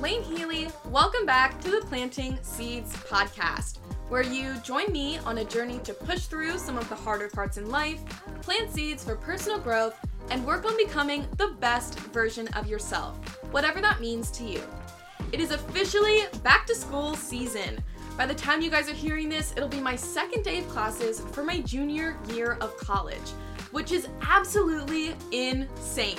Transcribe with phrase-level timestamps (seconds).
[0.00, 0.68] Lane Healy.
[0.84, 3.78] Welcome back to the Planting Seeds podcast,
[4.08, 7.56] where you join me on a journey to push through some of the harder parts
[7.56, 8.00] in life,
[8.40, 9.96] plant seeds for personal growth,
[10.30, 13.18] and work on becoming the best version of yourself,
[13.50, 14.62] whatever that means to you.
[15.32, 17.82] It is officially back to school season.
[18.16, 21.20] By the time you guys are hearing this, it'll be my second day of classes
[21.32, 23.30] for my junior year of college,
[23.72, 26.18] which is absolutely insane.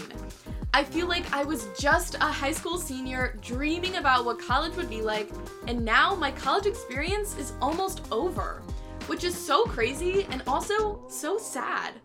[0.71, 4.89] I feel like I was just a high school senior dreaming about what college would
[4.89, 5.29] be like,
[5.67, 8.61] and now my college experience is almost over,
[9.07, 11.95] which is so crazy and also so sad.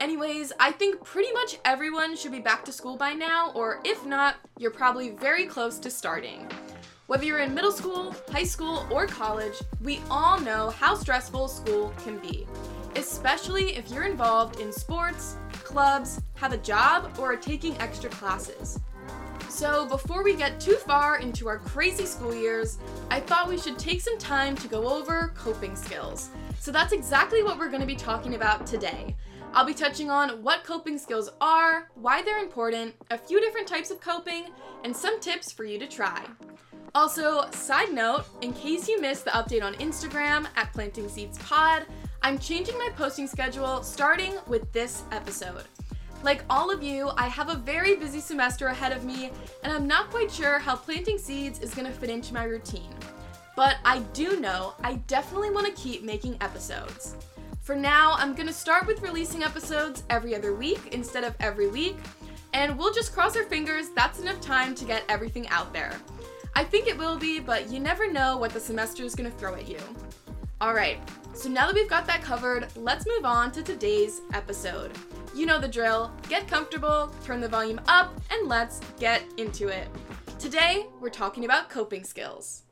[0.00, 4.04] Anyways, I think pretty much everyone should be back to school by now, or if
[4.04, 6.50] not, you're probably very close to starting.
[7.06, 11.94] Whether you're in middle school, high school, or college, we all know how stressful school
[12.02, 12.48] can be,
[12.96, 18.80] especially if you're involved in sports, clubs, have a job, or are taking extra classes.
[19.48, 22.78] So, before we get too far into our crazy school years,
[23.10, 26.30] I thought we should take some time to go over coping skills.
[26.58, 29.14] So, that's exactly what we're going to be talking about today.
[29.52, 33.90] I'll be touching on what coping skills are, why they're important, a few different types
[33.90, 34.46] of coping,
[34.84, 36.26] and some tips for you to try.
[36.94, 41.86] Also, side note, in case you missed the update on Instagram at Planting Seeds Pod,
[42.22, 45.64] I'm changing my posting schedule starting with this episode.
[46.22, 49.30] Like all of you, I have a very busy semester ahead of me,
[49.62, 52.94] and I'm not quite sure how planting seeds is going to fit into my routine.
[53.54, 57.16] But I do know I definitely want to keep making episodes.
[57.62, 61.68] For now, I'm going to start with releasing episodes every other week instead of every
[61.68, 61.96] week,
[62.52, 65.92] and we'll just cross our fingers that's enough time to get everything out there.
[66.54, 69.36] I think it will be, but you never know what the semester is going to
[69.36, 69.78] throw at you.
[70.62, 70.98] Alright,
[71.36, 74.90] so now that we've got that covered, let's move on to today's episode.
[75.34, 79.88] You know the drill get comfortable, turn the volume up, and let's get into it.
[80.38, 82.65] Today, we're talking about coping skills.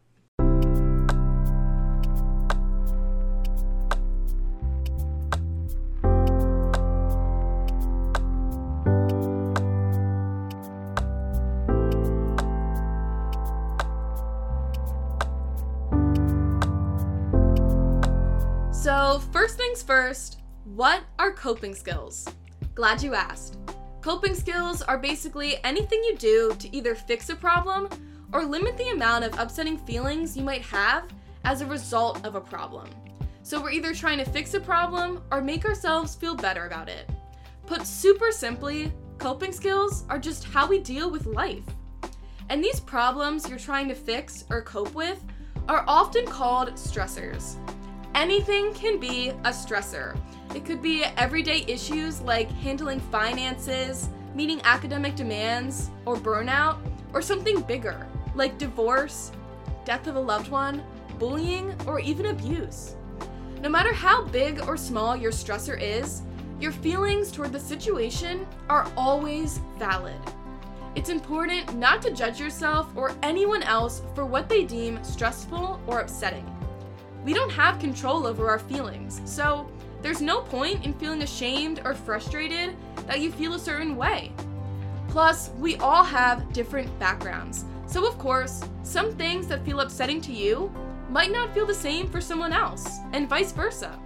[19.84, 22.27] First what are coping skills?
[22.75, 23.59] Glad you asked.
[24.00, 27.89] Coping skills are basically anything you do to either fix a problem
[28.33, 31.05] or limit the amount of upsetting feelings you might have
[31.44, 32.89] as a result of a problem.
[33.43, 37.11] So, we're either trying to fix a problem or make ourselves feel better about it.
[37.67, 41.65] Put super simply, coping skills are just how we deal with life.
[42.49, 45.23] And these problems you're trying to fix or cope with
[45.69, 47.56] are often called stressors.
[48.15, 50.17] Anything can be a stressor.
[50.55, 56.79] It could be everyday issues like handling finances, meeting academic demands, or burnout,
[57.13, 59.31] or something bigger like divorce,
[59.85, 60.83] death of a loved one,
[61.19, 62.97] bullying, or even abuse.
[63.61, 66.23] No matter how big or small your stressor is,
[66.61, 70.21] your feelings toward the situation are always valid.
[70.95, 76.01] It's important not to judge yourself or anyone else for what they deem stressful or
[76.01, 76.54] upsetting.
[77.25, 79.67] We don't have control over our feelings, so
[80.03, 82.77] there's no point in feeling ashamed or frustrated
[83.07, 84.31] that you feel a certain way.
[85.09, 90.33] Plus, we all have different backgrounds, so of course, some things that feel upsetting to
[90.33, 90.71] you
[91.09, 93.99] might not feel the same for someone else, and vice versa.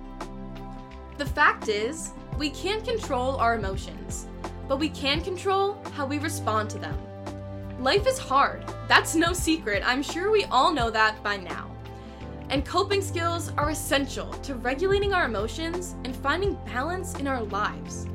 [1.17, 4.29] The fact is, we can't control our emotions,
[4.69, 6.97] but we can control how we respond to them.
[7.81, 11.69] Life is hard, that's no secret, I'm sure we all know that by now
[12.51, 18.07] and coping skills are essential to regulating our emotions and finding balance in our lives.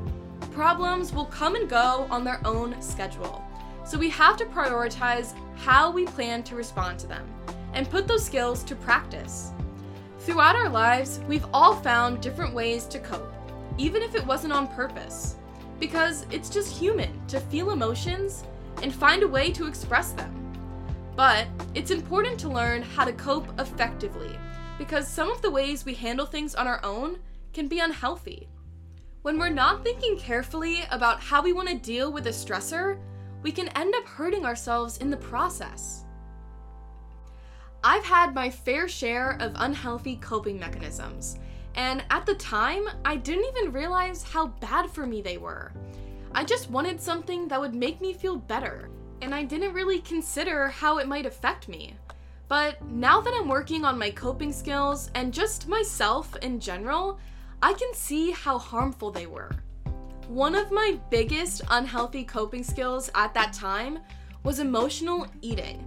[0.52, 3.44] Problems will come and go on their own schedule,
[3.84, 7.26] so we have to prioritize how we plan to respond to them
[7.72, 9.52] and put those skills to practice.
[10.20, 13.32] Throughout our lives, we've all found different ways to cope,
[13.78, 15.36] even if it wasn't on purpose,
[15.78, 18.44] because it's just human to feel emotions
[18.82, 20.43] and find a way to express them.
[21.16, 24.38] But it's important to learn how to cope effectively
[24.78, 27.18] because some of the ways we handle things on our own
[27.52, 28.48] can be unhealthy.
[29.22, 32.98] When we're not thinking carefully about how we want to deal with a stressor,
[33.42, 36.04] we can end up hurting ourselves in the process.
[37.82, 41.38] I've had my fair share of unhealthy coping mechanisms,
[41.74, 45.72] and at the time, I didn't even realize how bad for me they were.
[46.32, 48.90] I just wanted something that would make me feel better,
[49.24, 51.96] and I didn't really consider how it might affect me.
[52.46, 57.18] But now that I'm working on my coping skills and just myself in general,
[57.62, 59.50] I can see how harmful they were.
[60.28, 63.98] One of my biggest unhealthy coping skills at that time
[64.42, 65.82] was emotional eating.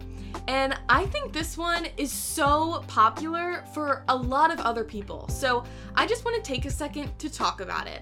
[0.48, 5.28] And I think this one is so popular for a lot of other people.
[5.28, 5.64] So
[5.96, 8.02] I just want to take a second to talk about it.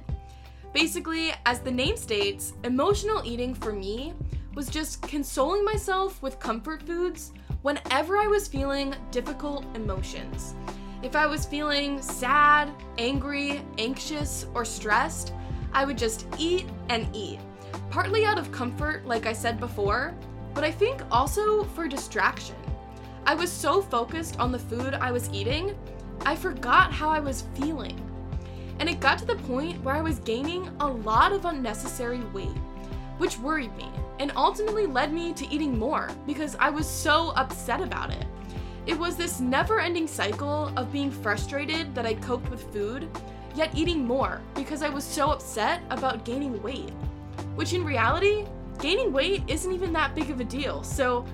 [0.74, 4.14] Basically, as the name states, emotional eating for me
[4.56, 10.56] was just consoling myself with comfort foods whenever I was feeling difficult emotions.
[11.04, 15.34] If I was feeling sad, angry, anxious, or stressed,
[15.74, 17.40] I would just eat and eat.
[17.90, 20.16] Partly out of comfort, like I said before,
[20.54, 22.56] but I think also for distraction.
[23.26, 25.78] I was so focused on the food I was eating,
[26.26, 28.00] I forgot how I was feeling.
[28.80, 32.56] And it got to the point where I was gaining a lot of unnecessary weight,
[33.18, 33.90] which worried me
[34.20, 38.26] and ultimately led me to eating more because I was so upset about it.
[38.86, 43.10] It was this never ending cycle of being frustrated that I coped with food,
[43.56, 46.92] yet eating more because I was so upset about gaining weight.
[47.56, 48.46] Which in reality
[48.80, 50.84] gaining weight isn't even that big of a deal.
[50.84, 51.26] So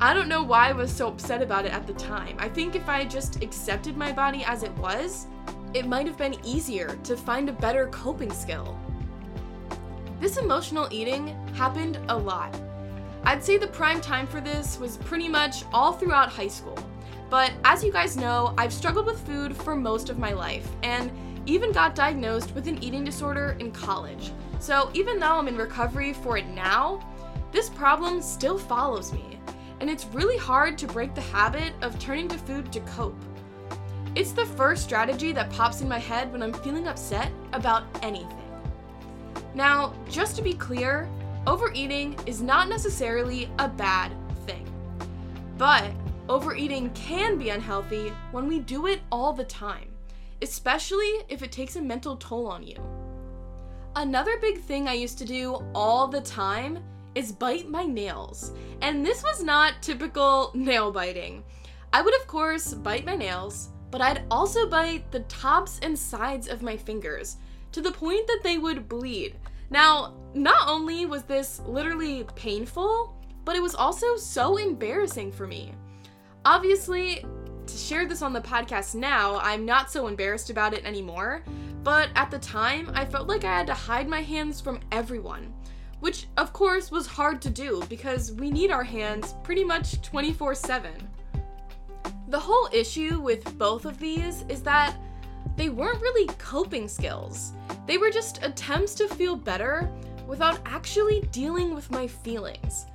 [0.00, 2.36] I don't know why I was so upset about it at the time.
[2.38, 5.26] I think if I just accepted my body as it was,
[5.74, 8.78] it might have been easier to find a better coping skill.
[10.26, 12.52] This emotional eating happened a lot.
[13.22, 16.76] I'd say the prime time for this was pretty much all throughout high school.
[17.30, 21.12] But as you guys know, I've struggled with food for most of my life and
[21.46, 24.32] even got diagnosed with an eating disorder in college.
[24.58, 26.98] So even though I'm in recovery for it now,
[27.52, 29.38] this problem still follows me,
[29.78, 33.22] and it's really hard to break the habit of turning to food to cope.
[34.16, 38.45] It's the first strategy that pops in my head when I'm feeling upset about anything.
[39.56, 41.08] Now, just to be clear,
[41.46, 44.12] overeating is not necessarily a bad
[44.44, 44.70] thing.
[45.56, 45.92] But
[46.28, 49.88] overeating can be unhealthy when we do it all the time,
[50.42, 52.76] especially if it takes a mental toll on you.
[53.94, 58.52] Another big thing I used to do all the time is bite my nails.
[58.82, 61.42] And this was not typical nail biting.
[61.94, 66.46] I would, of course, bite my nails, but I'd also bite the tops and sides
[66.46, 67.38] of my fingers
[67.76, 69.36] to the point that they would bleed.
[69.68, 73.14] Now, not only was this literally painful,
[73.44, 75.74] but it was also so embarrassing for me.
[76.46, 77.22] Obviously,
[77.66, 81.44] to share this on the podcast now, I'm not so embarrassed about it anymore,
[81.82, 85.52] but at the time, I felt like I had to hide my hands from everyone.
[86.00, 90.54] Which, of course, was hard to do because we need our hands pretty much 24
[90.54, 90.92] 7.
[92.28, 94.96] The whole issue with both of these is that
[95.56, 97.52] they weren't really coping skills.
[97.86, 99.90] They were just attempts to feel better
[100.26, 102.86] without actually dealing with my feelings.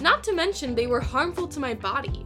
[0.00, 2.24] Not to mention, they were harmful to my body.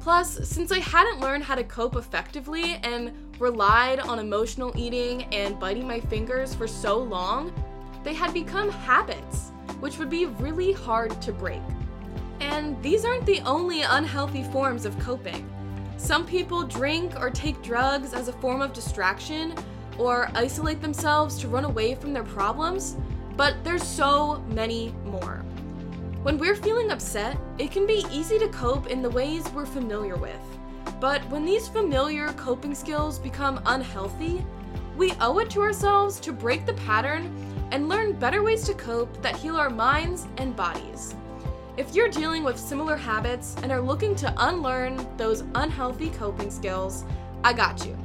[0.00, 5.58] Plus, since I hadn't learned how to cope effectively and relied on emotional eating and
[5.58, 7.52] biting my fingers for so long,
[8.02, 9.50] they had become habits,
[9.80, 11.62] which would be really hard to break.
[12.40, 15.48] And these aren't the only unhealthy forms of coping.
[16.00, 19.54] Some people drink or take drugs as a form of distraction
[19.98, 22.96] or isolate themselves to run away from their problems,
[23.36, 25.44] but there's so many more.
[26.22, 30.16] When we're feeling upset, it can be easy to cope in the ways we're familiar
[30.16, 30.40] with.
[31.00, 34.44] But when these familiar coping skills become unhealthy,
[34.96, 37.30] we owe it to ourselves to break the pattern
[37.72, 41.14] and learn better ways to cope that heal our minds and bodies.
[41.76, 47.04] If you're dealing with similar habits and are looking to unlearn those unhealthy coping skills,
[47.44, 47.96] I got you.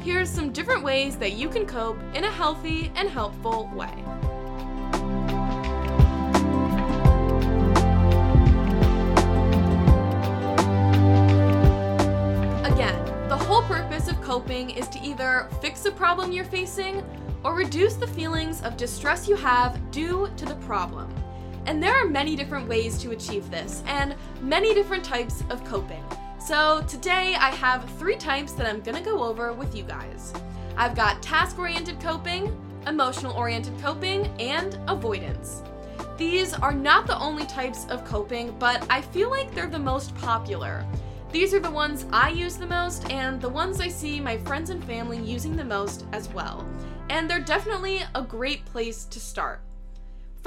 [0.00, 3.92] Here are some different ways that you can cope in a healthy and helpful way.
[12.64, 17.02] Again, the whole purpose of coping is to either fix the problem you're facing
[17.42, 21.12] or reduce the feelings of distress you have due to the problem.
[21.68, 26.02] And there are many different ways to achieve this, and many different types of coping.
[26.40, 30.32] So today I have three types that I'm gonna go over with you guys.
[30.78, 35.62] I've got task oriented coping, emotional oriented coping, and avoidance.
[36.16, 40.14] These are not the only types of coping, but I feel like they're the most
[40.14, 40.86] popular.
[41.32, 44.70] These are the ones I use the most and the ones I see my friends
[44.70, 46.66] and family using the most as well.
[47.10, 49.60] And they're definitely a great place to start.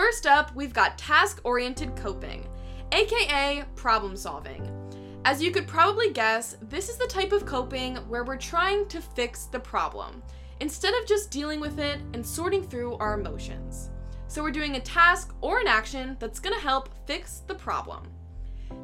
[0.01, 2.48] First up, we've got task oriented coping,
[2.91, 4.67] aka problem solving.
[5.25, 9.00] As you could probably guess, this is the type of coping where we're trying to
[9.00, 10.24] fix the problem
[10.60, 13.91] instead of just dealing with it and sorting through our emotions.
[14.27, 18.01] So we're doing a task or an action that's gonna help fix the problem.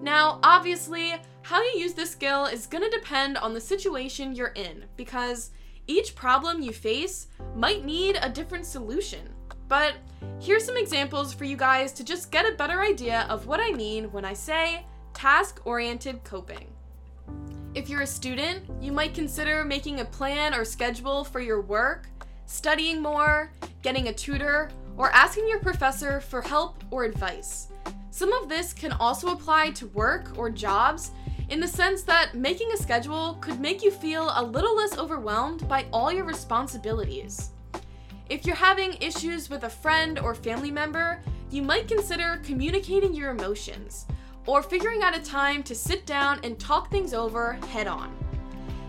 [0.03, 4.85] Now, obviously, how you use this skill is to depend on the situation you're in
[4.95, 5.49] because
[5.87, 9.27] each problem you face might need a different solution.
[9.67, 9.95] But
[10.39, 13.71] here's some examples for you guys to just get a better idea of what I
[13.71, 16.67] mean when I say task oriented coping.
[17.73, 22.07] If you're a student, you might consider making a plan or schedule for your work,
[22.45, 27.67] studying more, getting a tutor, or asking your professor for help or advice.
[28.09, 31.11] Some of this can also apply to work or jobs
[31.49, 35.67] in the sense that making a schedule could make you feel a little less overwhelmed
[35.67, 37.51] by all your responsibilities.
[38.29, 43.31] If you're having issues with a friend or family member, you might consider communicating your
[43.31, 44.05] emotions
[44.45, 48.13] or figuring out a time to sit down and talk things over head on.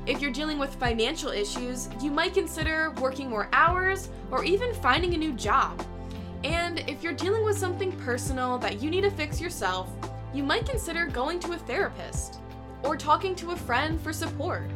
[0.07, 5.14] If you're dealing with financial issues, you might consider working more hours or even finding
[5.14, 5.87] a new job.
[6.42, 9.88] And if you're dealing with something personal that you need to fix yourself,
[10.35, 12.40] you might consider going to a therapist
[12.83, 14.68] or talking to a friend for support.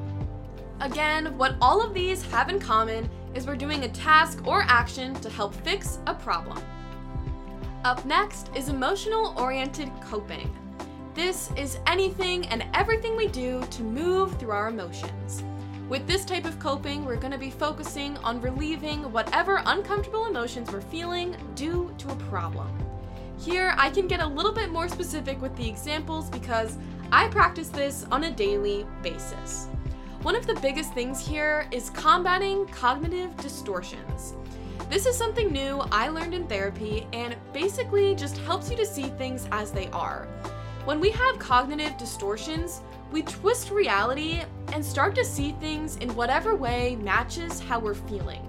[0.81, 5.15] Again, what all of these have in common is we're doing a task or action
[5.15, 6.63] to help fix a problem.
[7.85, 10.55] Up next is emotional oriented coping.
[11.15, 15.43] This is anything and everything we do to move through our emotions.
[15.89, 20.71] With this type of coping, we're going to be focusing on relieving whatever uncomfortable emotions
[20.71, 22.71] we're feeling due to a problem.
[23.39, 26.79] Here, I can get a little bit more specific with the examples because
[27.11, 29.67] I practice this on a daily basis.
[30.23, 34.35] One of the biggest things here is combating cognitive distortions.
[34.89, 39.09] This is something new I learned in therapy and basically just helps you to see
[39.09, 40.29] things as they are.
[40.85, 46.55] When we have cognitive distortions, we twist reality and start to see things in whatever
[46.55, 48.47] way matches how we're feeling.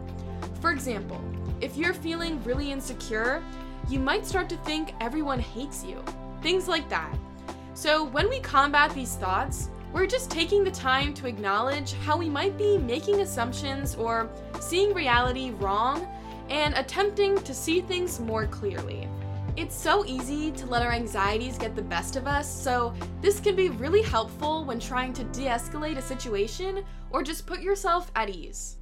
[0.61, 1.19] For example,
[1.59, 3.43] if you're feeling really insecure,
[3.89, 6.03] you might start to think everyone hates you.
[6.43, 7.17] Things like that.
[7.73, 12.27] So, when we combat these thoughts, we're just taking the time to acknowledge how we
[12.27, 16.07] might be making assumptions or seeing reality wrong
[16.49, 19.07] and attempting to see things more clearly.
[19.55, 23.55] It's so easy to let our anxieties get the best of us, so this can
[23.55, 28.31] be really helpful when trying to de escalate a situation or just put yourself at
[28.31, 28.77] ease.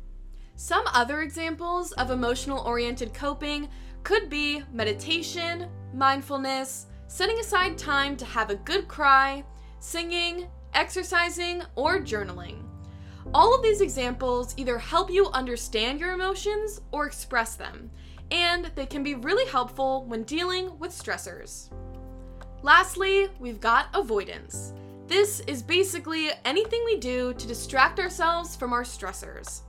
[0.56, 3.68] Some other examples of emotional oriented coping
[4.04, 9.44] could be meditation, mindfulness, setting aside time to have a good cry,
[9.80, 12.64] singing, exercising, or journaling.
[13.34, 17.92] All of these examples either help you understand your emotions or express them,
[18.32, 21.70] and they can be really helpful when dealing with stressors.
[22.64, 24.74] Lastly, we've got avoidance.
[25.08, 29.62] This is basically anything we do to distract ourselves from our stressors.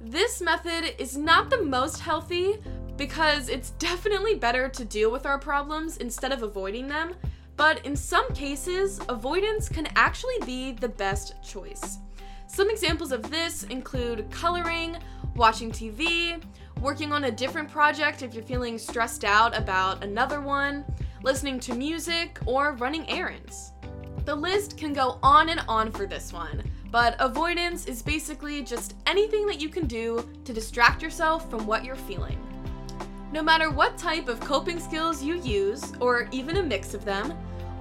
[0.00, 2.56] This method is not the most healthy
[2.96, 7.14] because it's definitely better to deal with our problems instead of avoiding them,
[7.56, 11.98] but in some cases, avoidance can actually be the best choice.
[12.46, 14.96] Some examples of this include coloring,
[15.34, 16.42] watching TV,
[16.80, 20.84] working on a different project if you're feeling stressed out about another one,
[21.22, 23.72] listening to music, or running errands.
[24.24, 28.94] The list can go on and on for this one, but avoidance is basically just
[29.06, 32.38] anything that you can do to distract yourself from what you're feeling.
[33.32, 37.34] No matter what type of coping skills you use, or even a mix of them,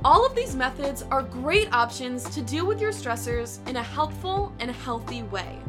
[0.06, 4.54] all of these methods are great options to deal with your stressors in a helpful
[4.60, 5.60] and healthy way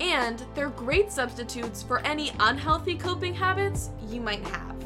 [0.00, 4.76] and they're great substitutes for any unhealthy coping habits you might have.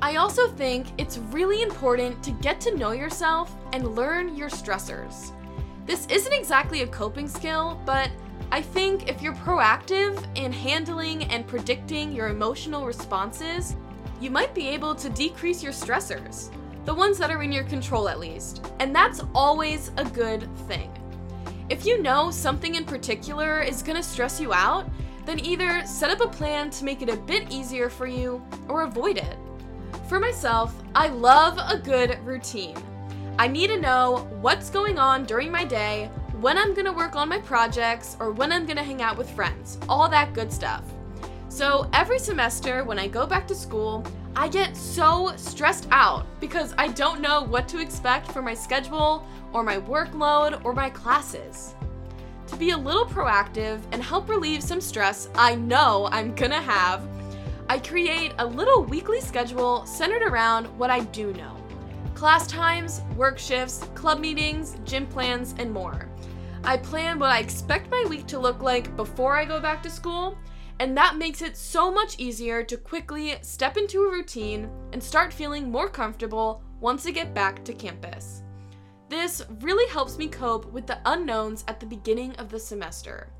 [0.00, 5.32] I also think it's really important to get to know yourself and learn your stressors.
[5.86, 8.10] This isn't exactly a coping skill, but
[8.52, 13.74] I think if you're proactive in handling and predicting your emotional responses,
[14.20, 16.50] you might be able to decrease your stressors,
[16.84, 18.66] the ones that are in your control at least.
[18.80, 20.90] And that's always a good thing.
[21.68, 24.88] If you know something in particular is gonna stress you out,
[25.26, 28.82] then either set up a plan to make it a bit easier for you or
[28.82, 29.36] avoid it.
[30.08, 32.76] For myself, I love a good routine.
[33.38, 36.10] I need to know what's going on during my day,
[36.40, 39.78] when I'm gonna work on my projects, or when I'm gonna hang out with friends,
[39.88, 40.82] all that good stuff.
[41.48, 44.04] So every semester when I go back to school,
[44.36, 49.26] I get so stressed out because I don't know what to expect for my schedule
[49.52, 51.74] or my workload or my classes.
[52.48, 57.08] To be a little proactive and help relieve some stress I know I'm gonna have,
[57.68, 61.54] I create a little weekly schedule centered around what I do know
[62.14, 66.08] class times, work shifts, club meetings, gym plans, and more.
[66.64, 69.90] I plan what I expect my week to look like before I go back to
[69.90, 70.36] school,
[70.80, 75.32] and that makes it so much easier to quickly step into a routine and start
[75.32, 78.42] feeling more comfortable once I get back to campus.
[79.08, 83.30] This really helps me cope with the unknowns at the beginning of the semester.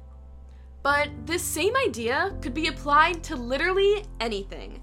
[0.83, 4.81] But this same idea could be applied to literally anything.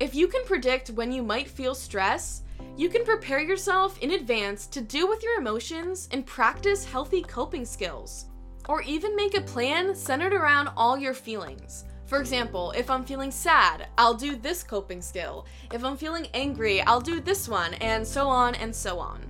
[0.00, 2.42] If you can predict when you might feel stress,
[2.76, 7.64] you can prepare yourself in advance to deal with your emotions and practice healthy coping
[7.64, 8.26] skills.
[8.68, 11.84] Or even make a plan centered around all your feelings.
[12.12, 15.46] For example, if I'm feeling sad, I'll do this coping skill.
[15.72, 19.22] If I'm feeling angry, I'll do this one, and so on and so on.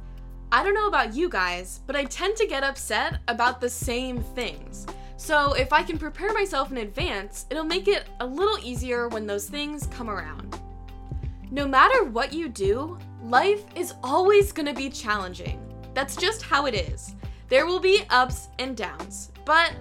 [0.50, 4.20] I don't know about you guys, but I tend to get upset about the same
[4.20, 4.84] things.
[5.16, 9.28] So if I can prepare myself in advance, it'll make it a little easier when
[9.28, 10.58] those things come around.
[11.52, 15.60] No matter what you do, life is always gonna be challenging.
[15.94, 17.14] That's just how it is.
[17.48, 19.72] There will be ups and downs, but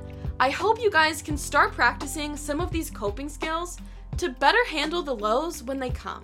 [0.41, 3.77] I hope you guys can start practicing some of these coping skills
[4.17, 6.23] to better handle the lows when they come.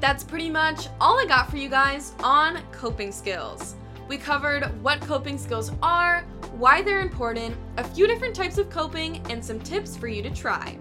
[0.00, 3.74] That's pretty much all I got for you guys on coping skills.
[4.08, 6.22] We covered what coping skills are,
[6.56, 10.30] why they're important, a few different types of coping, and some tips for you to
[10.30, 10.78] try.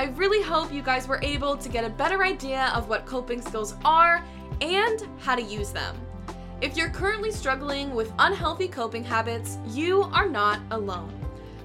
[0.00, 3.42] I really hope you guys were able to get a better idea of what coping
[3.42, 4.24] skills are
[4.62, 5.94] and how to use them.
[6.62, 11.12] If you're currently struggling with unhealthy coping habits, you are not alone.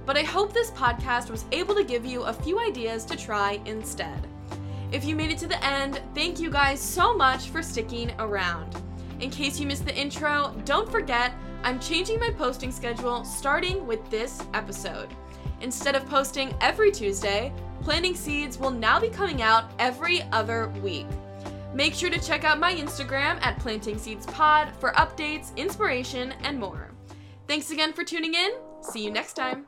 [0.05, 3.61] But I hope this podcast was able to give you a few ideas to try
[3.63, 4.27] instead.
[4.91, 8.75] If you made it to the end, thank you guys so much for sticking around.
[9.21, 11.31] In case you missed the intro, don't forget
[11.63, 15.07] I'm changing my posting schedule starting with this episode.
[15.61, 17.53] Instead of posting every Tuesday,
[17.85, 21.05] Planting Seeds will now be coming out every other week.
[21.75, 26.59] Make sure to check out my Instagram at Planting Seeds Pod for updates, inspiration, and
[26.59, 26.89] more.
[27.47, 28.53] Thanks again for tuning in.
[28.81, 29.67] See you next time.